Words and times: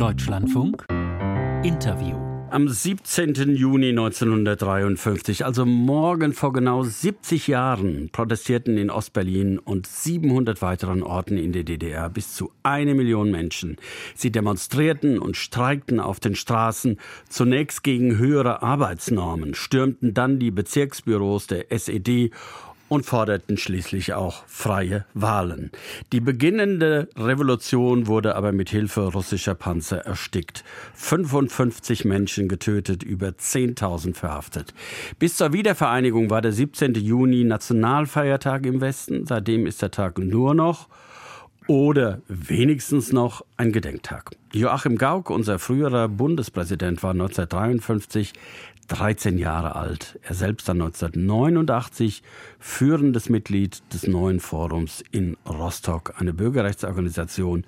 Deutschlandfunk 0.00 0.86
Interview. 1.62 2.16
Am 2.48 2.66
17. 2.66 3.54
Juni 3.54 3.90
1953, 3.90 5.44
also 5.44 5.66
morgen 5.66 6.32
vor 6.32 6.54
genau 6.54 6.82
70 6.82 7.48
Jahren, 7.48 8.08
protestierten 8.10 8.78
in 8.78 8.88
Ostberlin 8.88 9.58
und 9.58 9.86
700 9.86 10.62
weiteren 10.62 11.02
Orten 11.02 11.36
in 11.36 11.52
der 11.52 11.64
DDR 11.64 12.08
bis 12.08 12.34
zu 12.34 12.50
eine 12.62 12.94
Million 12.94 13.30
Menschen. 13.30 13.76
Sie 14.14 14.32
demonstrierten 14.32 15.18
und 15.18 15.36
streikten 15.36 16.00
auf 16.00 16.18
den 16.18 16.34
Straßen, 16.34 16.98
zunächst 17.28 17.84
gegen 17.84 18.16
höhere 18.16 18.62
Arbeitsnormen, 18.62 19.54
stürmten 19.54 20.14
dann 20.14 20.38
die 20.38 20.50
Bezirksbüros 20.50 21.46
der 21.46 21.70
SED 21.70 22.30
und 22.90 23.06
forderten 23.06 23.56
schließlich 23.56 24.14
auch 24.14 24.42
freie 24.48 25.06
Wahlen. 25.14 25.70
Die 26.12 26.20
beginnende 26.20 27.08
Revolution 27.16 28.08
wurde 28.08 28.34
aber 28.34 28.50
mit 28.50 28.68
Hilfe 28.68 29.12
russischer 29.12 29.54
Panzer 29.54 29.98
erstickt. 29.98 30.64
55 30.94 32.04
Menschen 32.04 32.48
getötet, 32.48 33.04
über 33.04 33.28
10.000 33.28 34.14
verhaftet. 34.14 34.74
Bis 35.20 35.36
zur 35.36 35.52
Wiedervereinigung 35.52 36.30
war 36.30 36.42
der 36.42 36.52
17. 36.52 36.94
Juni 36.94 37.44
Nationalfeiertag 37.44 38.66
im 38.66 38.80
Westen. 38.80 39.24
Seitdem 39.24 39.66
ist 39.66 39.82
der 39.82 39.92
Tag 39.92 40.18
nur 40.18 40.54
noch 40.54 40.88
oder 41.66 42.20
wenigstens 42.28 43.12
noch 43.12 43.44
ein 43.56 43.72
Gedenktag. 43.72 44.30
Joachim 44.52 44.98
Gauck, 44.98 45.30
unser 45.30 45.58
früherer 45.58 46.08
Bundespräsident, 46.08 47.02
war 47.02 47.12
1953 47.12 48.32
13 48.88 49.38
Jahre 49.38 49.76
alt. 49.76 50.18
Er 50.22 50.34
selbst 50.34 50.68
dann 50.68 50.82
1989 50.82 52.22
führendes 52.58 53.28
Mitglied 53.28 53.82
des 53.92 54.08
neuen 54.08 54.40
Forums 54.40 55.04
in 55.12 55.36
Rostock, 55.48 56.14
eine 56.18 56.32
Bürgerrechtsorganisation, 56.32 57.64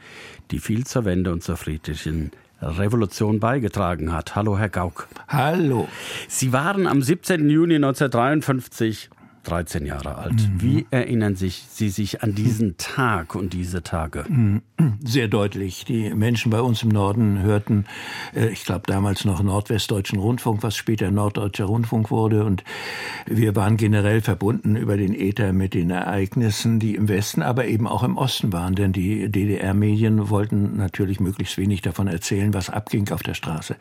die 0.51 0.59
viel 0.59 0.85
zur 0.85 1.05
Wende 1.05 1.33
und 1.33 1.45
zur 1.45 1.57
friedlichen 1.57 2.33
Revolution 2.61 3.39
beigetragen 3.39 4.13
hat. 4.13 4.35
Hallo, 4.35 4.59
Herr 4.59 4.69
Gauck. 4.69 5.09
Hallo. 5.29 5.89
Sie 6.29 6.53
waren 6.53 6.87
am 6.87 7.03
17. 7.03 7.49
Juni 7.49 7.77
1953 7.77 9.11
13 9.45 9.87
Jahre 9.87 10.17
alt. 10.17 10.35
Mhm. 10.35 10.61
Wie 10.61 10.87
erinnern 10.91 11.35
sich 11.35 11.65
Sie 11.69 11.89
sich 11.89 12.23
an 12.23 12.35
diesen 12.35 12.77
Tag 12.77 13.35
und 13.35 13.53
diese 13.53 13.83
Tage? 13.83 14.25
Mhm. 14.29 14.63
Sehr 15.05 15.29
deutlich. 15.29 15.85
Die 15.85 16.15
Menschen 16.15 16.51
bei 16.51 16.61
uns 16.61 16.83
im 16.83 16.91
Norden 16.91 17.43
hörten, 17.43 17.87
äh, 18.35 18.49
ich 18.49 18.65
glaube 18.65 18.83
damals 18.87 19.25
noch 19.25 19.43
Nordwestdeutschen 19.43 20.19
Rundfunk, 20.19 20.63
was 20.63 20.77
später 20.77 21.11
Norddeutscher 21.11 21.65
Rundfunk 21.65 22.11
wurde. 22.11 22.45
Und 22.45 22.63
wir 23.27 23.57
waren 23.57 23.77
generell 23.77 24.21
verbunden 24.21 24.77
über 24.77 24.97
den 24.97 25.15
Äther 25.15 25.53
mit 25.53 25.75
den 25.75 25.91
Ereignissen, 25.91 26.79
die 26.79 26.95
im 26.95 27.09
Westen, 27.09 27.43
aber 27.43 27.67
eben 27.67 27.89
auch 27.89 28.05
im 28.05 28.17
Osten 28.17 28.53
waren. 28.53 28.75
Denn 28.77 28.93
die 28.93 29.29
DDR-Medien 29.29 30.31
wollten 30.31 30.77
natürlich 30.77 31.19
möglichst 31.19 31.59
wenig 31.59 31.83
davon 31.83 32.07
erzählen, 32.07 32.55
was 32.55 32.71
abging 32.71 33.11
auf 33.11 33.23
der 33.23 33.35
Straße. 33.35 33.77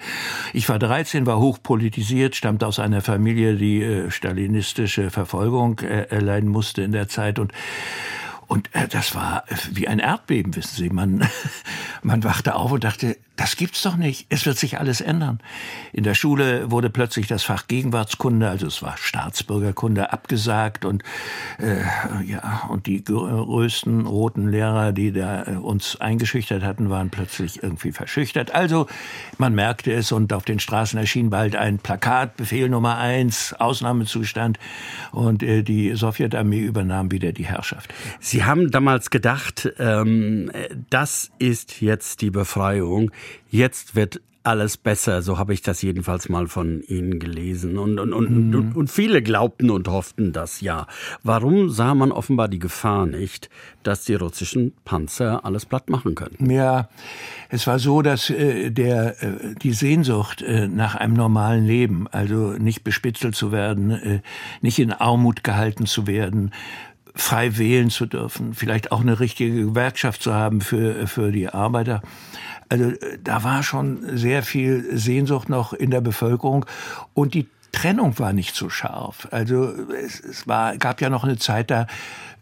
Ich 0.54 0.68
war 0.70 0.80
13, 0.80 1.28
war 1.28 1.40
hochpolitisiert, 1.40 2.36
stammte 2.36 2.66
aus 2.66 2.80
einer 2.80 3.02
Familie, 3.02 3.56
die 3.56 3.82
äh, 3.82 4.10
stalinistische 4.10 5.12
Verfolgung 5.12 5.51
Verfolgung 5.52 5.80
äh, 5.80 6.08
erleiden 6.10 6.50
musste 6.50 6.82
in 6.82 6.92
der 6.92 7.08
Zeit. 7.08 7.38
Und 7.38 7.52
und 8.52 8.70
äh, 8.76 8.90
das 8.90 9.16
war 9.16 9.46
wie 9.72 9.88
ein 9.88 10.00
Erdbeben, 10.00 10.54
wissen 10.58 10.76
Sie. 10.76 10.90
Man, 10.90 11.26
man 12.04 12.26
wachte 12.26 12.56
auf 12.56 12.74
und 12.74 12.84
dachte, 12.84 13.16
das 13.38 13.56
gibt's 13.56 13.82
doch 13.82 13.96
nicht. 13.96 14.28
Es 14.30 14.46
wird 14.46 14.58
sich 14.58 14.78
alles 14.78 15.00
ändern. 15.00 15.40
In 15.94 16.04
der 16.04 16.14
Schule 16.14 16.70
wurde 16.70 16.90
plötzlich 16.90 17.28
das 17.28 17.44
Fach 17.44 17.68
Gegenwartskunde, 17.68 18.50
also 18.50 18.68
es 18.68 18.84
war 18.84 18.98
Staatsbürgerkunde, 18.98 20.12
abgesagt 20.12 20.84
und 20.84 21.02
äh, 21.60 21.78
ja 22.26 22.68
und 22.70 22.88
die 22.88 23.04
größten 23.04 24.06
roten 24.06 24.50
Lehrer, 24.50 24.92
die 24.92 25.12
da 25.12 25.44
äh, 25.44 25.52
uns 25.56 26.00
eingeschüchtert 26.00 26.62
hatten, 26.62 26.90
waren 26.90 27.10
plötzlich 27.10 27.64
irgendwie 27.64 27.94
verschüchtert. 27.94 28.54
Also 28.54 28.86
man 29.38 29.56
merkte 29.56 29.94
es 29.94 30.12
und 30.12 30.34
auf 30.34 30.44
den 30.44 30.60
Straßen 30.60 31.00
erschien 31.00 31.30
bald 31.30 31.56
ein 31.56 31.80
Plakat, 31.80 32.36
Befehl 32.36 32.68
Nummer 32.70 32.98
eins, 32.98 33.54
Ausnahmezustand 33.54 34.60
und 35.14 35.42
äh, 35.42 35.64
die 35.64 35.96
Sowjetarmee 35.96 36.60
übernahm 36.60 37.12
wieder 37.12 37.32
die 37.32 37.46
Herrschaft. 37.46 37.92
Sie 38.20 38.41
haben 38.46 38.72
damals 38.72 39.10
gedacht, 39.10 39.72
ähm, 39.78 40.52
das 40.90 41.32
ist 41.40 41.82
jetzt 41.82 42.22
die 42.22 42.32
Befreiung 42.32 43.12
jetzt 43.50 43.96
wird 43.96 44.22
alles 44.44 44.78
besser, 44.78 45.22
so 45.22 45.38
habe 45.38 45.54
ich 45.54 45.62
das 45.62 45.82
jedenfalls 45.82 46.28
mal 46.28 46.48
von 46.48 46.82
Ihnen 46.82 47.20
gelesen. 47.20 47.78
Und, 47.78 48.00
und, 48.00 48.12
und, 48.14 48.30
mhm. 48.32 48.56
und, 48.56 48.76
und, 48.76 48.90
viele 48.90 49.22
glaubten 49.22 49.70
und 49.70 49.88
hofften 49.88 50.34
das 50.34 50.62
ja. 50.62 50.88
Warum 51.24 51.70
sah 51.70 51.94
man 51.94 52.12
offenbar 52.12 52.48
die 52.48 52.60
Gefahr 52.60 53.06
nicht, 53.06 53.50
dass 53.84 54.04
die 54.04 54.16
russischen 54.16 54.74
Panzer 54.84 55.46
alles 55.46 55.66
platt 55.66 55.90
machen 55.90 56.16
könnten? 56.16 56.50
Ja, 56.50 56.90
es 57.50 57.68
war 57.68 57.78
so, 57.78 58.02
dass 58.02 58.30
äh, 58.32 58.72
der, 58.72 59.22
äh, 59.22 59.56
die 59.62 59.74
Sehnsucht 59.74 60.42
äh, 60.42 60.68
nach 60.68 60.96
einem 60.96 61.14
normalen 61.14 61.66
Leben, 61.66 62.08
also 62.08 62.54
nicht 62.54 62.84
bespitzelt 62.84 63.36
zu 63.36 63.52
werden, 63.52 63.92
äh, 63.92 64.22
nicht 64.62 64.80
in 64.80 64.92
Armut 64.92 65.44
gehalten 65.44 65.86
zu 65.86 66.08
werden, 66.08 66.52
frei 67.16 67.58
wählen 67.58 67.90
zu 67.90 68.06
dürfen, 68.06 68.54
vielleicht 68.54 68.92
auch 68.92 69.02
eine 69.02 69.20
richtige 69.20 69.68
Gewerkschaft 69.68 70.24
zu 70.24 70.34
haben 70.34 70.62
für, 70.62 71.08
für 71.08 71.32
die 71.32 71.50
Arbeiter, 71.50 72.02
also 72.72 72.86
äh, 72.86 73.20
da 73.22 73.44
war 73.44 73.62
schon 73.62 74.18
sehr 74.18 74.42
viel 74.44 74.98
Sehnsucht 74.98 75.50
noch 75.50 75.74
in 75.74 75.92
der 75.92 76.02
Bevölkerung 76.02 76.66
und 77.14 77.34
die 77.34 77.48
Trennung 77.72 78.18
war 78.20 78.34
nicht 78.34 78.56
so 78.56 78.70
scharf. 78.70 79.28
Also 79.32 79.72
es, 79.94 80.20
es 80.20 80.48
war, 80.48 80.78
gab 80.78 81.02
ja 81.02 81.10
noch 81.10 81.24
eine 81.24 81.38
Zeit, 81.38 81.70
da 81.70 81.88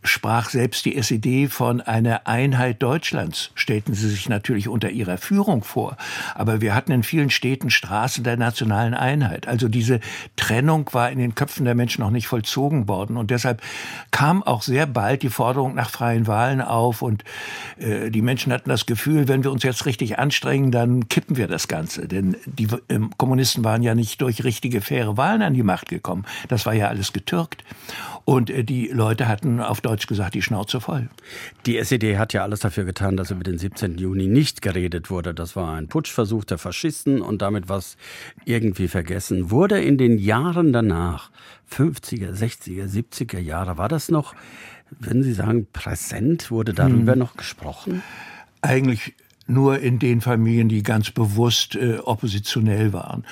sprach 0.03 0.49
selbst 0.49 0.85
die 0.85 0.95
SED 0.95 1.47
von 1.47 1.81
einer 1.81 2.25
Einheit 2.25 2.81
Deutschlands, 2.81 3.51
stellten 3.55 3.93
sie 3.93 4.09
sich 4.09 4.29
natürlich 4.29 4.69
unter 4.69 4.89
ihrer 4.89 5.17
Führung 5.17 5.63
vor. 5.63 5.97
Aber 6.35 6.61
wir 6.61 6.73
hatten 6.73 6.91
in 6.91 7.03
vielen 7.03 7.29
Städten 7.29 7.69
Straßen 7.69 8.23
der 8.23 8.37
nationalen 8.37 8.93
Einheit. 8.93 9.47
Also 9.47 9.67
diese 9.67 9.99
Trennung 10.37 10.89
war 10.93 11.11
in 11.11 11.19
den 11.19 11.35
Köpfen 11.35 11.65
der 11.65 11.75
Menschen 11.75 12.01
noch 12.01 12.11
nicht 12.11 12.27
vollzogen 12.27 12.87
worden. 12.87 13.17
Und 13.17 13.29
deshalb 13.29 13.61
kam 14.11 14.41
auch 14.41 14.61
sehr 14.61 14.85
bald 14.85 15.21
die 15.21 15.29
Forderung 15.29 15.75
nach 15.75 15.89
freien 15.89 16.27
Wahlen 16.27 16.61
auf. 16.61 17.01
Und 17.01 17.23
äh, 17.77 18.09
die 18.09 18.21
Menschen 18.21 18.53
hatten 18.53 18.69
das 18.69 18.85
Gefühl, 18.85 19.27
wenn 19.27 19.43
wir 19.43 19.51
uns 19.51 19.63
jetzt 19.63 19.85
richtig 19.85 20.17
anstrengen, 20.17 20.71
dann 20.71 21.09
kippen 21.09 21.35
wir 21.35 21.47
das 21.47 21.67
Ganze. 21.67 22.07
Denn 22.07 22.37
die 22.45 22.67
äh, 22.87 22.99
Kommunisten 23.17 23.65
waren 23.65 23.83
ja 23.83 23.95
nicht 23.95 24.21
durch 24.21 24.43
richtige, 24.45 24.79
faire 24.81 25.17
Wahlen 25.17 25.41
an 25.41 25.53
die 25.53 25.63
Macht 25.63 25.89
gekommen. 25.89 26.25
Das 26.47 26.65
war 26.65 26.73
ja 26.73 26.87
alles 26.87 27.11
getürkt. 27.11 27.63
Und 28.29 28.51
äh, 28.51 28.63
die 28.63 28.89
Leute 28.89 29.27
hatten 29.27 29.59
auf 29.59 29.81
Deutsch 29.81 30.05
gesagt 30.05 30.35
die 30.35 30.43
Schnauze 30.43 30.79
voll. 30.79 31.09
Die 31.65 31.79
SED 31.79 32.19
hat 32.19 32.31
ja 32.31 32.43
alles 32.43 32.59
dafür 32.59 32.85
getan, 32.85 33.17
dass 33.17 33.31
über 33.31 33.43
den 33.43 33.57
17. 33.57 33.97
Juni 33.97 34.27
nicht 34.27 34.61
geredet 34.61 35.09
wurde. 35.09 35.33
Das 35.33 35.55
war 35.55 35.73
ein 35.73 35.87
Putschversuch 35.87 36.43
der 36.43 36.59
Faschisten 36.59 37.21
und 37.21 37.41
damit 37.41 37.69
was 37.69 37.97
irgendwie 38.45 38.87
vergessen. 38.87 39.49
Wurde 39.49 39.81
in 39.81 39.97
den 39.97 40.19
Jahren 40.19 40.73
danach, 40.73 41.31
50er, 41.71 42.31
60er, 42.31 42.85
70er 42.85 43.39
Jahre, 43.39 43.79
war 43.79 43.89
das 43.89 44.11
noch, 44.11 44.35
würden 44.91 45.23
Sie 45.23 45.33
sagen, 45.33 45.65
präsent? 45.73 46.51
Wurde 46.51 46.75
darüber 46.75 47.13
hm. 47.13 47.19
noch 47.19 47.35
gesprochen? 47.35 48.03
Eigentlich 48.61 49.15
nur 49.49 49.79
in 49.79 49.99
den 49.99 50.21
Familien, 50.21 50.69
die 50.69 50.83
ganz 50.83 51.11
bewusst 51.11 51.75
äh, 51.75 51.97
oppositionell 51.97 52.93
waren. 52.93 53.25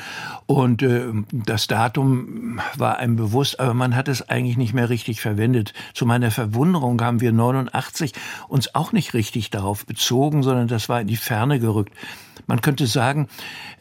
Und 0.45 0.81
äh, 0.81 1.05
das 1.31 1.67
Datum 1.67 2.59
war 2.75 2.97
einem 2.97 3.15
bewusst, 3.15 3.59
aber 3.59 3.73
man 3.73 3.95
hat 3.95 4.07
es 4.07 4.27
eigentlich 4.27 4.57
nicht 4.57 4.73
mehr 4.73 4.89
richtig 4.89 5.21
verwendet. 5.21 5.73
Zu 5.93 6.05
meiner 6.05 6.31
Verwunderung 6.31 7.01
haben 7.01 7.21
wir 7.21 7.31
89 7.31 8.13
uns 8.47 8.75
auch 8.75 8.91
nicht 8.91 9.13
richtig 9.13 9.49
darauf 9.49 9.85
bezogen, 9.85 10.43
sondern 10.43 10.67
das 10.67 10.89
war 10.89 11.01
in 11.01 11.07
die 11.07 11.17
Ferne 11.17 11.59
gerückt. 11.59 11.93
Man 12.47 12.61
könnte 12.61 12.87
sagen, 12.87 13.27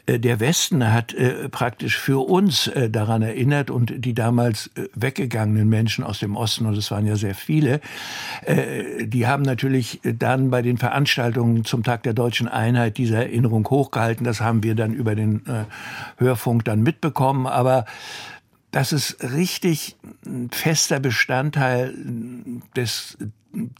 äh, 0.05 0.19
der 0.19 0.39
Westen 0.41 0.91
hat 0.91 1.13
äh, 1.13 1.47
praktisch 1.49 1.97
für 1.97 2.27
uns 2.27 2.67
äh, 2.67 2.89
daran 2.89 3.21
erinnert 3.21 3.71
und 3.71 3.93
die 4.05 4.13
damals 4.13 4.69
weggegangenen 4.93 5.69
Menschen 5.69 6.03
aus 6.03 6.19
dem 6.19 6.35
Osten, 6.35 6.65
und 6.65 6.77
es 6.77 6.91
waren 6.91 7.07
ja 7.07 7.15
sehr 7.15 7.35
viele, 7.35 7.79
die 9.01 9.27
haben 9.27 9.43
natürlich 9.43 9.99
dann 10.03 10.49
bei 10.49 10.61
den 10.61 10.77
Veranstaltungen 10.77 11.65
zum 11.65 11.83
Tag 11.83 12.03
der 12.03 12.13
deutschen 12.13 12.47
Einheit 12.47 12.97
diese 12.97 13.15
Erinnerung 13.15 13.67
hochgehalten. 13.69 14.25
Das 14.25 14.41
haben 14.41 14.63
wir 14.63 14.75
dann 14.75 14.93
über 14.93 15.15
den 15.15 15.41
Hörfunk 16.17 16.65
dann 16.65 16.83
mitbekommen. 16.83 17.47
Aber 17.47 17.85
dass 18.71 18.91
es 18.91 19.17
richtig 19.21 19.95
ein 20.25 20.49
fester 20.51 20.99
Bestandteil 20.99 21.93
des 22.75 23.17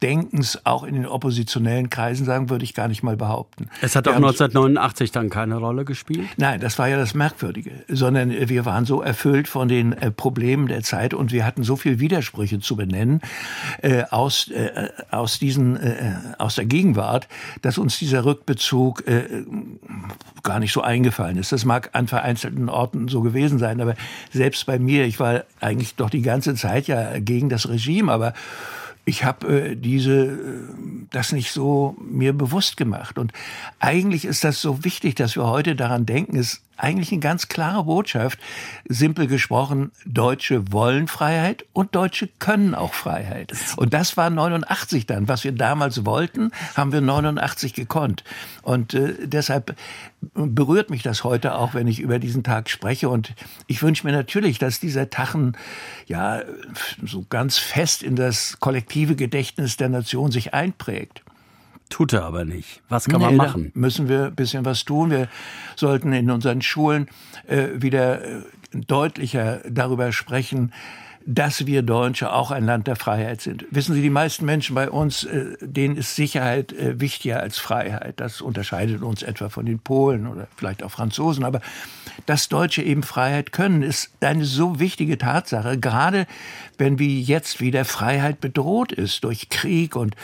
Denkens 0.01 0.65
auch 0.65 0.83
in 0.83 0.95
den 0.95 1.05
oppositionellen 1.05 1.89
Kreisen 1.89 2.25
sagen, 2.25 2.49
würde 2.49 2.63
ich 2.63 2.73
gar 2.73 2.87
nicht 2.87 3.03
mal 3.03 3.15
behaupten. 3.15 3.69
Es 3.81 3.95
hat 3.95 4.07
auch 4.07 4.15
1989 4.15 5.11
dann 5.11 5.29
keine 5.29 5.57
Rolle 5.57 5.85
gespielt? 5.85 6.27
Nein, 6.37 6.59
das 6.59 6.79
war 6.79 6.87
ja 6.87 6.97
das 6.97 7.13
Merkwürdige, 7.13 7.71
sondern 7.87 8.31
wir 8.31 8.65
waren 8.65 8.85
so 8.85 9.01
erfüllt 9.01 9.47
von 9.47 9.67
den 9.67 9.93
äh, 9.93 10.11
Problemen 10.11 10.67
der 10.67 10.81
Zeit 10.81 11.13
und 11.13 11.31
wir 11.31 11.45
hatten 11.45 11.63
so 11.63 11.75
viele 11.75 11.99
Widersprüche 11.99 12.59
zu 12.59 12.75
benennen 12.75 13.21
äh, 13.81 14.03
aus, 14.09 14.49
äh, 14.49 14.89
aus, 15.11 15.39
diesen, 15.39 15.77
äh, 15.77 16.15
aus 16.37 16.55
der 16.55 16.65
Gegenwart, 16.65 17.27
dass 17.61 17.77
uns 17.77 17.99
dieser 17.99 18.25
Rückbezug 18.25 19.07
äh, 19.07 19.43
gar 20.43 20.59
nicht 20.59 20.73
so 20.73 20.81
eingefallen 20.81 21.37
ist. 21.37 21.51
Das 21.51 21.65
mag 21.65 21.89
an 21.93 22.07
vereinzelten 22.07 22.69
Orten 22.69 23.07
so 23.07 23.21
gewesen 23.21 23.59
sein, 23.59 23.79
aber 23.81 23.95
selbst 24.31 24.65
bei 24.65 24.79
mir, 24.79 25.05
ich 25.05 25.19
war 25.19 25.43
eigentlich 25.59 25.95
doch 25.95 26.09
die 26.09 26.21
ganze 26.21 26.55
Zeit 26.55 26.87
ja 26.87 27.19
gegen 27.19 27.49
das 27.49 27.69
Regime, 27.69 28.11
aber 28.11 28.33
ich 29.07 29.23
habe 29.23 29.47
äh, 29.47 29.75
diese 29.75 30.25
äh, 30.25 30.37
das 31.11 31.31
nicht 31.31 31.51
so 31.51 31.95
mir 32.01 32.33
bewusst 32.33 32.75
gemacht. 32.75 33.17
Und 33.17 33.31
eigentlich 33.79 34.25
ist 34.25 34.43
das 34.43 34.61
so 34.61 34.83
wichtig, 34.83 35.15
dass 35.15 35.37
wir 35.37 35.47
heute 35.47 35.77
daran 35.77 36.05
denken, 36.05 36.35
ist 36.35 36.61
eigentlich 36.77 37.11
eine 37.11 37.19
ganz 37.19 37.47
klare 37.47 37.83
Botschaft. 37.83 38.39
Simpel 38.87 39.27
gesprochen, 39.27 39.91
Deutsche 40.05 40.71
wollen 40.71 41.07
Freiheit 41.07 41.65
und 41.73 41.95
Deutsche 41.95 42.29
können 42.39 42.75
auch 42.75 42.93
Freiheit. 42.93 43.53
Und 43.75 43.93
das 43.93 44.17
war 44.17 44.29
89 44.29 45.05
dann. 45.05 45.27
Was 45.27 45.43
wir 45.43 45.51
damals 45.51 46.05
wollten, 46.05 46.51
haben 46.75 46.91
wir 46.91 47.01
89 47.01 47.73
gekonnt. 47.73 48.23
Und 48.61 48.93
äh, 48.93 49.27
deshalb 49.27 49.75
berührt 50.33 50.89
mich 50.89 51.03
das 51.03 51.23
heute 51.23 51.55
auch, 51.55 51.73
wenn 51.73 51.87
ich 51.87 51.99
über 51.99 52.19
diesen 52.19 52.43
Tag 52.43 52.69
spreche. 52.69 53.09
Und 53.09 53.33
ich 53.67 53.81
wünsche 53.81 54.05
mir 54.05 54.13
natürlich, 54.13 54.59
dass 54.59 54.79
dieser 54.79 55.09
Tachen 55.09 55.57
ja 56.05 56.41
so 57.03 57.25
ganz 57.29 57.57
fest 57.57 58.03
in 58.03 58.15
das 58.15 58.59
kollektive 58.59 59.15
Gedächtnis 59.15 59.77
der 59.77 59.89
Nation 59.89 60.31
sich 60.31 60.53
einprägt. 60.53 61.23
Tut 61.89 62.13
er 62.13 62.25
aber 62.25 62.45
nicht. 62.45 62.81
Was 62.89 63.05
kann 63.05 63.19
nee, 63.19 63.27
man 63.27 63.35
machen? 63.35 63.71
müssen 63.73 64.09
wir 64.09 64.25
ein 64.25 64.35
bisschen 64.35 64.65
was 64.65 64.83
tun. 64.83 65.09
Wir 65.09 65.29
sollten 65.75 66.11
in 66.13 66.29
unseren 66.29 66.61
Schulen 66.61 67.07
äh, 67.47 67.67
wieder 67.75 68.23
äh, 68.23 68.41
deutlicher 68.73 69.61
darüber 69.69 70.11
sprechen, 70.11 70.73
dass 71.29 71.65
wir 71.65 71.81
Deutsche 71.81 72.31
auch 72.31 72.51
ein 72.51 72.65
Land 72.65 72.87
der 72.87 72.95
Freiheit 72.95 73.41
sind. 73.41 73.65
Wissen 73.69 73.93
Sie, 73.93 74.01
die 74.01 74.09
meisten 74.09 74.45
Menschen 74.45 74.73
bei 74.75 74.89
uns, 74.89 75.25
äh, 75.25 75.57
denen 75.59 75.97
ist 75.97 76.15
Sicherheit 76.15 76.71
äh, 76.71 77.01
wichtiger 77.01 77.41
als 77.41 77.57
Freiheit. 77.57 78.21
Das 78.21 78.39
unterscheidet 78.39 79.01
uns 79.01 79.23
etwa 79.23 79.49
von 79.49 79.65
den 79.65 79.79
Polen 79.79 80.25
oder 80.25 80.47
vielleicht 80.55 80.83
auch 80.83 80.91
Franzosen. 80.91 81.43
Aber 81.43 81.59
dass 82.25 82.47
Deutsche 82.47 82.81
eben 82.81 83.03
Freiheit 83.03 83.51
können, 83.51 83.83
ist 83.83 84.09
eine 84.21 84.45
so 84.45 84.79
wichtige 84.79 85.17
Tatsache, 85.17 85.77
gerade 85.77 86.27
wenn 86.77 86.97
wie 86.97 87.21
jetzt 87.21 87.59
wieder 87.59 87.83
Freiheit 87.83 88.39
bedroht 88.39 88.93
ist 88.93 89.25
durch 89.25 89.49
Krieg 89.49 89.97
und 89.97 90.15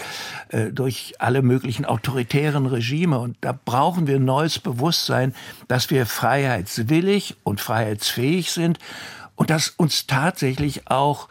äh, 0.49 0.67
durch 0.71 1.15
alle 1.19 1.41
möglichen 1.41 1.83
autoritären 1.83 2.65
Regime. 2.65 3.19
Und 3.19 3.35
da 3.41 3.51
brauchen 3.51 4.07
wir 4.07 4.19
neues 4.19 4.57
Bewusstsein, 4.57 5.35
dass 5.67 5.89
wir 5.89 6.05
freiheitswillig 6.05 7.35
und 7.43 7.59
freiheitsfähig 7.59 8.51
sind 8.51 8.79
und 9.35 9.49
dass 9.49 9.69
uns 9.69 10.07
tatsächlich 10.07 10.87
auch 10.87 11.27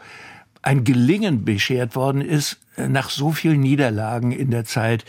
ein 0.63 0.83
Gelingen 0.83 1.45
beschert 1.45 1.95
worden 1.95 2.21
ist 2.21 2.57
äh, 2.77 2.87
nach 2.87 3.11
so 3.11 3.31
vielen 3.31 3.59
Niederlagen 3.59 4.31
in 4.31 4.49
der 4.49 4.63
Zeit 4.63 5.05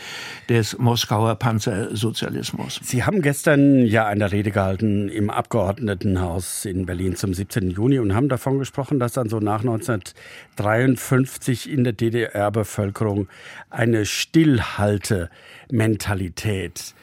des 0.49 0.77
Moskauer 0.77 1.35
Panzersozialismus. 1.35 2.81
Sie 2.83 3.05
haben 3.05 3.21
gestern 3.21 3.85
ja 3.85 4.05
eine 4.05 4.33
Rede 4.33 4.51
gehalten 4.51 5.07
im 5.07 5.29
Abgeordnetenhaus 5.29 6.65
in 6.65 6.85
Berlin 6.85 7.15
zum 7.15 7.33
17. 7.33 7.71
Juni 7.71 7.99
und 7.99 8.13
haben 8.13 8.27
davon 8.27 8.59
gesprochen, 8.59 8.99
dass 8.99 9.13
dann 9.13 9.29
so 9.29 9.39
nach 9.39 9.61
1953 9.61 11.71
in 11.71 11.85
der 11.85 11.93
DDR-Bevölkerung 11.93 13.29
eine 13.69 14.05
Stillhaltementalität 14.05 16.95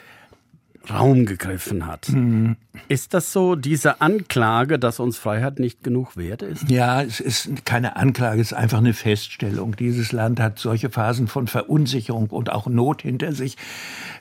Raum 0.90 1.26
gegriffen 1.26 1.86
hat. 1.86 2.08
Mhm. 2.08 2.56
Ist 2.88 3.12
das 3.12 3.32
so, 3.32 3.54
diese 3.54 4.00
Anklage, 4.00 4.78
dass 4.78 4.98
uns 4.98 5.18
Freiheit 5.18 5.58
nicht 5.58 5.84
genug 5.84 6.16
wert 6.16 6.40
ist? 6.42 6.70
Ja, 6.70 7.02
es 7.02 7.20
ist 7.20 7.66
keine 7.66 7.96
Anklage, 7.96 8.40
es 8.40 8.52
ist 8.52 8.56
einfach 8.56 8.78
eine 8.78 8.94
Feststellung. 8.94 9.76
Dieses 9.76 10.12
Land 10.12 10.40
hat 10.40 10.58
solche 10.58 10.88
Phasen 10.88 11.28
von 11.28 11.48
Verunsicherung 11.48 12.28
und 12.28 12.50
auch 12.50 12.66
Not 12.66 13.02
hinter 13.02 13.32
sich, 13.32 13.56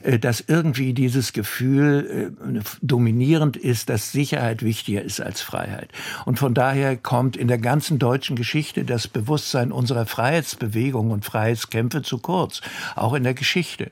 äh, 0.03 0.19
dass 0.19 0.41
irgendwie 0.41 0.93
dieses 0.93 1.31
Gefühl 1.31 2.33
äh, 2.35 2.59
dominierend 2.81 3.55
ist, 3.55 3.89
dass 3.89 4.11
Sicherheit 4.11 4.63
wichtiger 4.63 5.01
ist 5.01 5.21
als 5.21 5.41
Freiheit. 5.41 5.89
Und 6.25 6.37
von 6.37 6.53
daher 6.53 6.97
kommt 6.97 7.37
in 7.37 7.47
der 7.47 7.57
ganzen 7.57 7.99
deutschen 7.99 8.35
Geschichte 8.35 8.83
das 8.83 9.07
Bewusstsein 9.07 9.71
unserer 9.71 10.05
Freiheitsbewegung 10.05 11.11
und 11.11 11.23
Freiheitskämpfe 11.23 12.01
zu 12.01 12.17
kurz, 12.17 12.61
auch 12.95 13.13
in 13.13 13.23
der 13.23 13.33
Geschichte. 13.33 13.91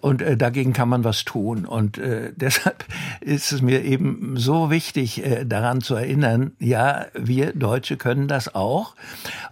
Und 0.00 0.20
äh, 0.20 0.36
dagegen 0.36 0.72
kann 0.72 0.88
man 0.88 1.04
was 1.04 1.24
tun. 1.24 1.64
Und 1.64 1.96
äh, 2.10 2.32
deshalb 2.34 2.84
ist 3.20 3.52
es 3.52 3.62
mir 3.62 3.84
eben 3.84 4.36
so 4.36 4.70
wichtig, 4.70 5.24
äh, 5.24 5.44
daran 5.44 5.80
zu 5.80 5.94
erinnern, 5.94 6.52
ja, 6.58 7.06
wir 7.14 7.52
Deutsche 7.52 7.96
können 7.96 8.28
das 8.28 8.54
auch. 8.54 8.94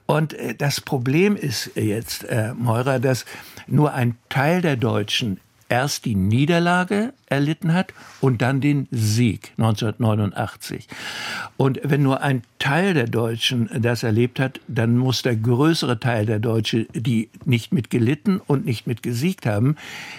Und 0.06 0.34
äh, 0.34 0.55
das 0.55 0.81
Problem 0.81 1.37
ist 1.37 1.70
jetzt, 1.76 2.25
äh, 2.25 2.52
Meurer, 2.55 2.99
dass 2.99 3.25
nur 3.66 3.93
ein 3.94 4.16
Teil 4.28 4.62
der 4.62 4.76
Deutschen 4.76 5.40
erst 5.69 6.05
die 6.05 6.14
Niederlage 6.14 7.12
erlitten 7.26 7.75
hat 7.75 7.93
und 8.20 8.43
dann 8.43 8.61
den 8.61 8.88
Sieg 8.90 9.52
1989. 9.58 10.88
Und 11.56 11.81
wenn 11.82 12.02
nur 12.02 12.22
ein 12.22 12.43
Teil 12.58 12.94
der 12.94 13.06
Deutschen 13.06 13.69
das 13.81 14.02
erlebt 14.02 14.40
hat, 14.40 14.61
dann 14.66 14.96
muss 14.96 15.22
der 15.22 15.37
größere 15.37 16.00
Teil 16.00 16.26
der 16.26 16.38
Deutschen, 16.38 16.87
die 16.94 17.28
nicht 17.44 17.72
mit 17.72 17.90
gelitten 17.90 18.40
und 18.40 18.64
nicht 18.64 18.87
mit 18.87 19.02
gesiegt 19.02 19.46
haben, 19.46 19.76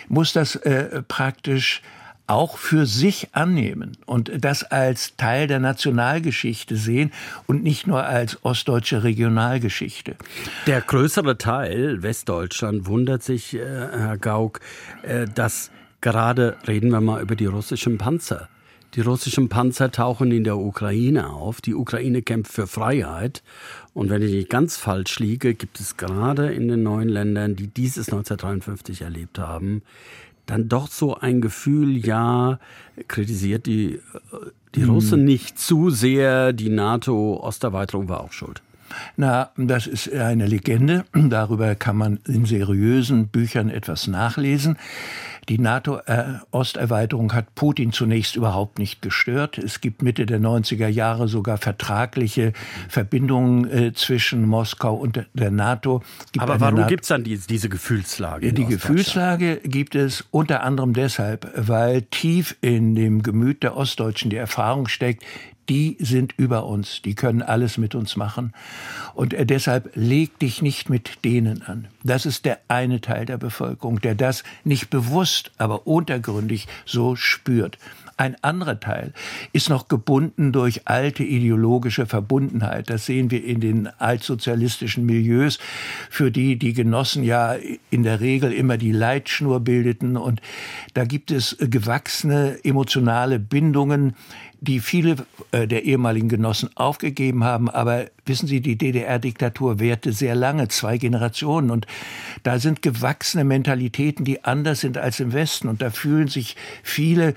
muss 0.07 0.33
das 0.33 0.56
äh, 0.56 1.01
praktisch 1.07 1.81
auch 2.29 2.57
für 2.57 2.85
sich 2.85 3.29
annehmen 3.31 3.97
und 4.05 4.31
das 4.37 4.63
als 4.63 5.15
Teil 5.17 5.47
der 5.47 5.59
Nationalgeschichte 5.59 6.75
sehen 6.75 7.11
und 7.47 7.63
nicht 7.63 7.87
nur 7.87 8.03
als 8.03 8.43
ostdeutsche 8.43 9.03
Regionalgeschichte. 9.03 10.15
Der 10.67 10.81
größere 10.81 11.37
Teil, 11.37 12.03
Westdeutschland, 12.03 12.85
wundert 12.85 13.23
sich, 13.23 13.55
äh, 13.55 13.59
Herr 13.59 14.17
Gauck, 14.17 14.59
äh, 15.01 15.25
dass 15.33 15.71
gerade, 16.01 16.57
reden 16.67 16.91
wir 16.91 17.01
mal 17.01 17.21
über 17.21 17.35
die 17.35 17.47
russischen 17.47 17.97
Panzer. 17.97 18.47
Die 18.95 19.01
russischen 19.01 19.49
Panzer 19.49 19.91
tauchen 19.91 20.31
in 20.31 20.43
der 20.43 20.57
Ukraine 20.57 21.29
auf. 21.29 21.61
Die 21.61 21.75
Ukraine 21.75 22.23
kämpft 22.23 22.51
für 22.51 22.65
Freiheit. 22.65 23.43
Und 23.93 24.09
wenn 24.09 24.23
ich 24.23 24.31
nicht 24.31 24.49
ganz 24.49 24.77
falsch 24.77 25.19
liege, 25.19 25.53
gibt 25.53 25.79
es 25.79 25.95
gerade 25.95 26.51
in 26.51 26.67
den 26.67 26.81
neuen 26.81 27.09
Ländern, 27.09 27.55
die 27.55 27.67
dieses 27.67 28.07
1953 28.07 29.01
erlebt 29.01 29.37
haben, 29.37 29.83
dann 30.49 30.67
doch 30.67 30.87
so 30.87 31.15
ein 31.15 31.41
Gefühl, 31.41 31.97
ja, 31.97 32.59
kritisiert 33.07 33.65
die, 33.65 33.99
die 34.75 34.81
hm. 34.81 34.89
Russen 34.89 35.25
nicht 35.25 35.59
zu 35.59 35.89
sehr, 35.89 36.53
die 36.53 36.69
NATO-Osterweiterung 36.69 38.09
war 38.09 38.21
auch 38.21 38.33
schuld. 38.33 38.61
Na, 39.17 39.51
das 39.55 39.85
ist 39.85 40.11
eine 40.11 40.47
Legende. 40.47 41.05
Darüber 41.13 41.75
kann 41.75 41.95
man 41.95 42.19
in 42.27 42.45
seriösen 42.45 43.27
Büchern 43.27 43.69
etwas 43.69 44.07
nachlesen. 44.07 44.77
Die 45.49 45.57
NATO-Osterweiterung 45.57 47.33
hat 47.33 47.55
Putin 47.55 47.91
zunächst 47.91 48.35
überhaupt 48.35 48.77
nicht 48.77 49.01
gestört. 49.01 49.57
Es 49.57 49.81
gibt 49.81 50.03
Mitte 50.03 50.27
der 50.27 50.39
90er 50.39 50.87
Jahre 50.87 51.27
sogar 51.27 51.57
vertragliche 51.57 52.53
Verbindungen 52.87 53.69
äh, 53.69 53.93
zwischen 53.93 54.45
Moskau 54.45 54.93
und 54.93 55.25
der 55.33 55.51
NATO. 55.51 56.03
Aber 56.37 56.59
warum 56.59 56.85
gibt 56.85 57.03
es 57.03 57.07
dann 57.07 57.23
die, 57.23 57.39
diese 57.39 57.67
Gefühlslage? 57.67 58.53
Die 58.53 58.65
Gefühlslage 58.65 59.57
gibt 59.63 59.95
es 59.95 60.23
unter 60.29 60.61
anderem 60.61 60.93
deshalb, 60.93 61.51
weil 61.55 62.03
tief 62.03 62.55
in 62.61 62.93
dem 62.93 63.23
Gemüt 63.23 63.63
der 63.63 63.75
Ostdeutschen 63.75 64.29
die 64.29 64.37
Erfahrung 64.37 64.87
steckt, 64.87 65.23
die 65.69 65.95
sind 65.99 66.33
über 66.38 66.66
uns, 66.66 67.02
die 67.04 67.16
können 67.16 67.42
alles 67.42 67.78
mit 67.78 67.95
uns 67.95 68.16
machen. 68.16 68.54
Und 69.14 69.33
äh, 69.33 69.45
deshalb 69.45 69.92
leg 69.95 70.38
dich 70.40 70.61
nicht 70.61 70.90
mit 70.90 71.23
denen 71.23 71.61
an. 71.61 71.88
Das 72.04 72.26
ist 72.26 72.45
der 72.45 72.59
eine 72.68 73.02
Teil 73.02 73.26
der 73.26 73.38
Bevölkerung, 73.38 74.02
der 74.02 74.16
das 74.16 74.44
nicht 74.64 74.90
bewusst, 74.90 75.52
aber 75.57 75.88
untergründig 75.88 76.68
so 76.85 77.16
spürt. 77.16 77.78
Ein 78.19 78.35
anderer 78.42 78.81
Teil 78.81 79.14
ist 79.54 79.69
noch 79.69 79.88
gebunden 79.88 80.52
durch 80.52 80.90
alte 80.90 81.23
ideologische 81.23 82.06
Verbundenheit. 82.06 82.90
Das 82.90 83.06
sehen 83.06 83.31
wir 83.31 83.42
in 83.42 83.61
den 83.61 83.88
altsozialistischen 83.88 85.06
Milieus, 85.06 85.57
für 86.09 86.30
die 86.30 86.57
die 86.57 86.73
Genossen 86.73 87.23
ja 87.23 87.56
in 87.90 88.04
der 88.04 88.19
Regel 88.19 88.52
immer 88.52 88.78
die 88.78 88.92
Leitschnur 88.92 89.61
bildeten. 89.61 90.18
Und 90.18 90.42
da 90.95 91.06
gibt 91.06 91.31
es 91.31 91.56
gewachsene 91.61 92.59
emotionale 92.66 93.40
Bindungen, 93.40 94.16
die 94.61 94.80
viele 94.80 95.16
äh, 95.51 95.68
der 95.68 95.83
ehemaligen 95.85 96.30
Genossen 96.30 96.69
aufgegeben 96.75 97.44
haben. 97.44 97.69
Aber 97.69 98.06
wissen 98.25 98.47
Sie, 98.47 98.61
die 98.61 98.78
DDR-Diktatur 98.78 99.80
währte 99.80 100.11
sehr 100.11 100.35
lange, 100.35 100.68
zwei 100.68 100.97
Generationen. 100.97 101.71
Und 101.71 101.87
da 102.44 102.59
sind 102.59 102.81
gewachsene 102.81 103.44
Mentalitäten, 103.44 104.25
die 104.25 104.44
anders 104.44 104.81
sind 104.81 104.97
als 104.97 105.19
im 105.19 105.33
Westen. 105.33 105.68
Und 105.68 105.81
da 105.81 105.89
fühlen 105.89 106.28
sich 106.28 106.56
viele 106.83 107.35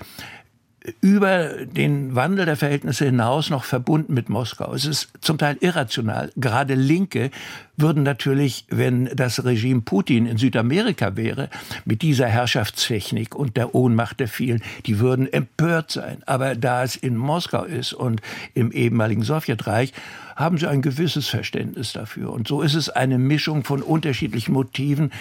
über 1.01 1.65
den 1.65 2.15
Wandel 2.15 2.45
der 2.45 2.57
Verhältnisse 2.57 3.05
hinaus 3.05 3.49
noch 3.49 3.63
verbunden 3.63 4.13
mit 4.13 4.29
Moskau. 4.29 4.73
Es 4.73 4.85
ist 4.85 5.09
zum 5.21 5.37
Teil 5.37 5.57
irrational. 5.61 6.31
Gerade 6.35 6.75
Linke 6.75 7.31
würden 7.77 8.03
natürlich, 8.03 8.65
wenn 8.69 9.05
das 9.15 9.43
Regime 9.45 9.81
Putin 9.81 10.25
in 10.25 10.37
Südamerika 10.37 11.15
wäre, 11.15 11.49
mit 11.85 12.01
dieser 12.01 12.27
Herrschaftstechnik 12.27 13.35
und 13.35 13.57
der 13.57 13.73
Ohnmacht 13.73 14.19
der 14.19 14.27
vielen, 14.27 14.61
die 14.85 14.99
würden 14.99 15.31
empört 15.31 15.91
sein. 15.91 16.21
Aber 16.25 16.55
da 16.55 16.83
es 16.83 16.95
in 16.95 17.15
Moskau 17.15 17.63
ist 17.63 17.93
und 17.93 18.21
im 18.53 18.71
ehemaligen 18.71 19.23
Sowjetreich, 19.23 19.93
haben 20.35 20.57
sie 20.57 20.67
ein 20.67 20.81
gewisses 20.81 21.27
Verständnis 21.27 21.93
dafür. 21.93 22.31
Und 22.31 22.47
so 22.47 22.61
ist 22.61 22.73
es 22.73 22.89
eine 22.89 23.17
Mischung 23.17 23.63
von 23.63 23.81
unterschiedlichen 23.81 24.53
Motiven, 24.53 25.11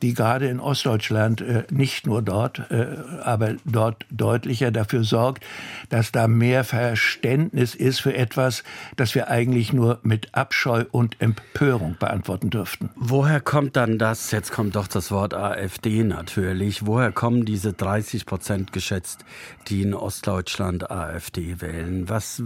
die 0.00 0.14
gerade 0.14 0.48
in 0.48 0.60
Ostdeutschland 0.60 1.40
äh, 1.40 1.64
nicht 1.70 2.06
nur 2.06 2.22
dort, 2.22 2.70
äh, 2.70 2.86
aber 3.22 3.54
dort 3.64 4.06
deutlicher 4.10 4.70
dafür 4.70 5.04
sorgt, 5.12 5.44
dass 5.90 6.10
da 6.10 6.26
mehr 6.26 6.64
Verständnis 6.64 7.74
ist 7.74 8.00
für 8.00 8.14
etwas, 8.14 8.64
das 8.96 9.14
wir 9.14 9.28
eigentlich 9.28 9.74
nur 9.74 10.00
mit 10.02 10.34
Abscheu 10.34 10.86
und 10.90 11.20
Empörung 11.20 11.96
beantworten 12.00 12.48
dürften. 12.48 12.88
Woher 12.96 13.40
kommt 13.42 13.76
dann 13.76 13.98
das, 13.98 14.30
jetzt 14.30 14.52
kommt 14.52 14.74
doch 14.74 14.88
das 14.88 15.10
Wort 15.10 15.34
AfD 15.34 16.02
natürlich, 16.02 16.86
woher 16.86 17.12
kommen 17.12 17.44
diese 17.44 17.74
30 17.74 18.24
Prozent 18.24 18.72
geschätzt, 18.72 19.26
die 19.68 19.82
in 19.82 19.92
Ostdeutschland 19.92 20.90
AfD 20.90 21.60
wählen? 21.60 22.08
Was, 22.08 22.42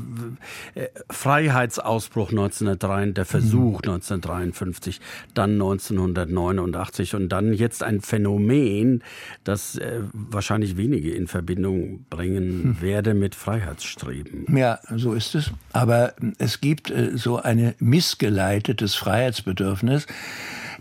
äh, 0.75 0.89
Freiheitsausbruch 1.09 2.31
1903, 2.31 3.13
der 3.13 3.27
Versuch 3.27 3.81
mhm. 3.83 3.91
1953, 3.93 5.01
dann 5.35 5.53
1989 5.53 7.15
und 7.15 7.29
dann 7.29 7.53
jetzt 7.53 7.85
ein 7.85 8.01
Phänomen, 8.01 9.05
das 9.45 9.77
äh, 9.77 10.01
wahrscheinlich 10.13 10.77
wenige 10.77 11.13
in 11.13 11.29
Verbindung 11.29 12.07
bringen 12.11 12.56
werde 12.81 13.15
mit 13.15 13.35
Freiheitsstreben. 13.35 14.57
Ja, 14.57 14.79
so 14.95 15.15
ist 15.15 15.35
es. 15.35 15.51
Aber 15.73 16.15
es 16.39 16.61
gibt 16.61 16.91
äh, 16.91 17.17
so 17.17 17.37
ein 17.39 17.75
missgeleitetes 17.79 18.95
Freiheitsbedürfnis, 18.95 20.07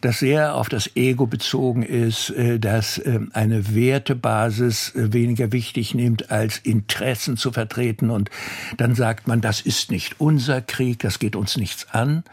das 0.02 0.20
sehr 0.20 0.56
auf 0.56 0.70
das 0.70 0.96
Ego 0.96 1.26
bezogen 1.26 1.84
ist, 1.84 2.30
äh, 2.32 2.60
das 2.60 3.02
ähm, 3.06 3.32
eine 3.34 3.74
Wertebasis 3.74 4.94
äh, 4.96 5.14
weniger 5.14 5.52
wichtig 5.52 5.96
nimmt, 5.96 6.32
als 6.32 6.60
Interessen 6.60 7.38
zu 7.38 7.52
vertreten. 7.52 8.10
Und 8.10 8.30
dann 8.78 8.96
sagt 8.96 9.28
man, 9.28 9.42
das 9.42 9.62
ist 9.62 9.92
nicht 9.92 10.20
unser 10.20 10.62
Krieg, 10.62 11.00
das 11.00 11.20
geht 11.20 11.36
uns 11.36 11.58
nichts 11.58 11.88
an, 11.92 12.24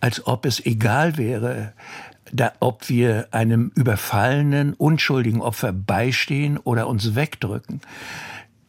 als 0.00 0.26
ob 0.26 0.44
es 0.44 0.64
egal 0.64 1.16
wäre, 1.16 1.72
da, 2.32 2.52
ob 2.60 2.88
wir 2.88 3.28
einem 3.30 3.72
überfallenen, 3.74 4.74
unschuldigen 4.74 5.40
Opfer 5.40 5.72
beistehen 5.72 6.58
oder 6.58 6.88
uns 6.88 7.14
wegdrücken. 7.14 7.80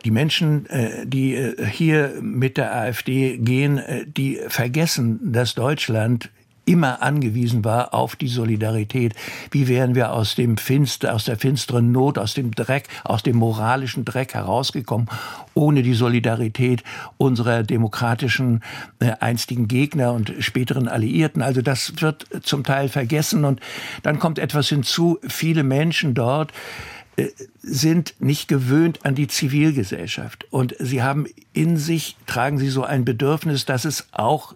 Die 0.05 0.11
Menschen, 0.11 0.65
äh, 0.67 1.05
die 1.05 1.53
hier 1.71 2.13
mit 2.21 2.57
der 2.57 2.75
AfD 2.75 3.37
gehen, 3.37 3.81
die 4.05 4.39
vergessen, 4.47 5.33
dass 5.33 5.55
Deutschland 5.55 6.29
immer 6.69 7.01
angewiesen 7.01 7.65
war 7.65 7.95
auf 7.95 8.15
die 8.15 8.27
Solidarität. 8.27 9.15
Wie 9.49 9.67
wären 9.67 9.95
wir 9.95 10.13
aus 10.13 10.35
dem 10.35 10.57
Finster, 10.57 11.15
aus 11.15 11.25
der 11.25 11.37
finsteren 11.37 11.91
Not, 11.91 12.19
aus 12.19 12.35
dem 12.35 12.51
Dreck, 12.51 12.87
aus 13.03 13.23
dem 13.23 13.37
moralischen 13.37 14.05
Dreck 14.05 14.35
herausgekommen, 14.35 15.09
ohne 15.55 15.81
die 15.81 15.95
Solidarität 15.95 16.83
unserer 17.17 17.63
demokratischen 17.63 18.61
äh, 18.99 19.13
einstigen 19.19 19.67
Gegner 19.67 20.13
und 20.13 20.31
späteren 20.39 20.87
Alliierten. 20.87 21.41
Also 21.41 21.63
das 21.63 21.93
wird 22.01 22.27
zum 22.43 22.63
Teil 22.63 22.87
vergessen 22.87 23.45
und 23.45 23.59
dann 24.03 24.19
kommt 24.19 24.37
etwas 24.37 24.69
hinzu. 24.69 25.17
Viele 25.27 25.63
Menschen 25.63 26.13
dort 26.13 26.51
äh, 26.51 26.98
sind 27.61 28.15
nicht 28.19 28.47
gewöhnt 28.47 29.05
an 29.05 29.15
die 29.15 29.27
Zivilgesellschaft. 29.27 30.47
Und 30.49 30.75
sie 30.79 31.01
haben 31.03 31.27
in 31.53 31.77
sich, 31.77 32.17
tragen 32.25 32.57
sie 32.57 32.69
so 32.69 32.83
ein 32.83 33.05
Bedürfnis, 33.05 33.65
dass 33.65 33.85
es 33.85 34.07
auch 34.11 34.55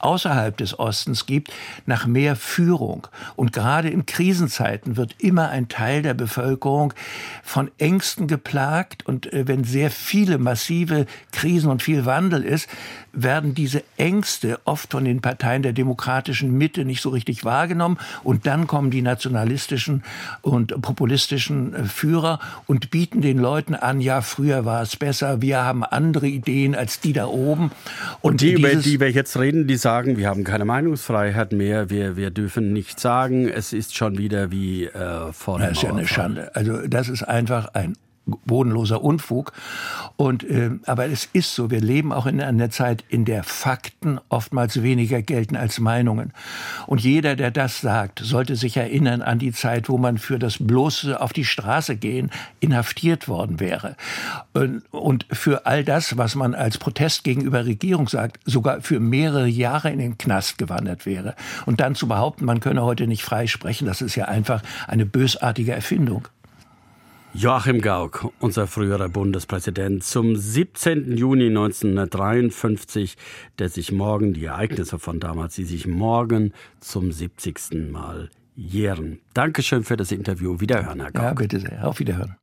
außerhalb 0.00 0.56
des 0.56 0.78
Ostens 0.78 1.26
gibt, 1.26 1.52
nach 1.86 2.06
mehr 2.06 2.36
Führung. 2.36 3.06
Und 3.36 3.52
gerade 3.52 3.88
in 3.88 4.06
Krisenzeiten 4.06 4.96
wird 4.96 5.16
immer 5.18 5.50
ein 5.50 5.68
Teil 5.68 6.02
der 6.02 6.14
Bevölkerung 6.14 6.92
von 7.42 7.70
Ängsten 7.78 8.26
geplagt. 8.26 9.06
Und 9.06 9.32
äh, 9.32 9.46
wenn 9.46 9.64
sehr 9.64 9.90
viele 9.90 10.38
massive 10.38 11.06
Krisen 11.32 11.70
und 11.70 11.82
viel 11.82 12.06
Wandel 12.06 12.42
ist, 12.42 12.68
werden 13.12 13.54
diese 13.54 13.82
Ängste 13.96 14.60
oft 14.64 14.92
von 14.92 15.04
den 15.04 15.20
Parteien 15.20 15.62
der 15.62 15.72
demokratischen 15.72 16.56
Mitte 16.56 16.84
nicht 16.84 17.02
so 17.02 17.10
richtig 17.10 17.44
wahrgenommen. 17.44 17.98
Und 18.22 18.46
dann 18.46 18.66
kommen 18.66 18.90
die 18.90 19.02
nationalistischen 19.02 20.02
und 20.42 20.80
populistischen 20.80 21.74
äh, 21.74 21.84
Führer 21.84 22.40
und 22.66 22.90
bieten 22.90 23.20
den 23.20 23.38
Leuten 23.38 23.74
an, 23.74 24.00
ja, 24.00 24.20
früher 24.22 24.64
war 24.64 24.82
es 24.82 24.96
besser, 24.96 25.42
wir 25.42 25.64
haben 25.64 25.84
andere 25.84 26.26
Ideen 26.26 26.74
als 26.74 27.00
die 27.00 27.12
da 27.12 27.26
oben. 27.26 27.70
Und, 28.20 28.32
und 28.32 28.40
die, 28.40 28.52
über 28.52 28.74
die 28.74 29.00
wir 29.00 29.10
jetzt 29.10 29.38
reden, 29.38 29.66
die 29.66 29.76
sagen, 29.76 29.89
wir 30.16 30.28
haben 30.28 30.44
keine 30.44 30.64
Meinungsfreiheit 30.64 31.52
mehr, 31.52 31.90
wir, 31.90 32.16
wir 32.16 32.30
dürfen 32.30 32.72
nichts 32.72 33.02
sagen, 33.02 33.48
es 33.48 33.72
ist 33.72 33.96
schon 33.96 34.18
wieder 34.18 34.50
wie 34.50 34.84
äh, 34.84 35.32
vor 35.32 35.58
der 35.58 35.68
Das 35.68 35.78
ist 35.78 35.82
ja 35.82 35.90
eine 35.90 36.06
Schande. 36.06 36.54
Also 36.54 36.86
das 36.86 37.08
ist 37.08 37.22
einfach 37.22 37.74
ein 37.74 37.94
bodenloser 38.44 39.02
Unfug. 39.02 39.52
Und, 40.16 40.44
äh, 40.44 40.70
aber 40.86 41.06
es 41.06 41.28
ist 41.32 41.54
so, 41.54 41.70
wir 41.70 41.80
leben 41.80 42.12
auch 42.12 42.26
in 42.26 42.40
einer 42.40 42.70
Zeit, 42.70 43.04
in 43.08 43.24
der 43.24 43.42
Fakten 43.42 44.20
oftmals 44.28 44.82
weniger 44.82 45.22
gelten 45.22 45.56
als 45.56 45.80
Meinungen. 45.80 46.32
Und 46.86 47.00
jeder, 47.00 47.36
der 47.36 47.50
das 47.50 47.80
sagt, 47.80 48.20
sollte 48.20 48.56
sich 48.56 48.76
erinnern 48.76 49.22
an 49.22 49.38
die 49.38 49.52
Zeit, 49.52 49.88
wo 49.88 49.98
man 49.98 50.18
für 50.18 50.38
das 50.38 50.58
bloße 50.58 51.20
auf 51.20 51.32
die 51.32 51.44
Straße 51.44 51.96
gehen 51.96 52.30
inhaftiert 52.60 53.28
worden 53.28 53.60
wäre. 53.60 53.96
Und, 54.52 54.82
und 54.90 55.26
für 55.30 55.66
all 55.66 55.84
das, 55.84 56.16
was 56.16 56.34
man 56.34 56.54
als 56.54 56.78
Protest 56.78 57.24
gegenüber 57.24 57.64
Regierung 57.64 58.08
sagt, 58.08 58.38
sogar 58.44 58.80
für 58.80 59.00
mehrere 59.00 59.48
Jahre 59.48 59.90
in 59.90 59.98
den 59.98 60.18
Knast 60.18 60.58
gewandert 60.58 61.06
wäre. 61.06 61.34
Und 61.66 61.80
dann 61.80 61.94
zu 61.94 62.08
behaupten, 62.08 62.44
man 62.44 62.60
könne 62.60 62.82
heute 62.82 63.06
nicht 63.06 63.22
frei 63.22 63.46
sprechen, 63.46 63.86
das 63.86 64.02
ist 64.02 64.16
ja 64.16 64.26
einfach 64.26 64.62
eine 64.86 65.06
bösartige 65.06 65.72
Erfindung. 65.72 66.28
Joachim 67.32 67.80
Gauck, 67.80 68.32
unser 68.40 68.66
früherer 68.66 69.08
Bundespräsident, 69.08 70.02
zum 70.02 70.34
17. 70.34 71.16
Juni 71.16 71.46
1953, 71.46 73.16
der 73.58 73.68
sich 73.68 73.92
morgen, 73.92 74.32
die 74.32 74.46
Ereignisse 74.46 74.98
von 74.98 75.20
damals, 75.20 75.54
die 75.54 75.64
sich 75.64 75.86
morgen 75.86 76.52
zum 76.80 77.12
70. 77.12 77.90
Mal 77.92 78.30
jähren. 78.56 79.20
Dankeschön 79.32 79.84
für 79.84 79.96
das 79.96 80.10
Interview. 80.10 80.58
Wiederhören, 80.58 81.00
Herr 81.00 81.12
Gauck. 81.12 81.22
Ja, 81.22 81.34
bitte 81.34 81.60
sehr. 81.60 81.86
Auf 81.86 82.00
Wiederhören. 82.00 82.39